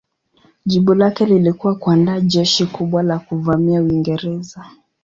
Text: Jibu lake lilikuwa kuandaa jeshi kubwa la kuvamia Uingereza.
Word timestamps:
Jibu 0.65 0.93
lake 0.93 1.25
lilikuwa 1.25 1.75
kuandaa 1.75 2.19
jeshi 2.19 2.65
kubwa 2.65 3.03
la 3.03 3.19
kuvamia 3.19 3.81
Uingereza. 3.81 4.65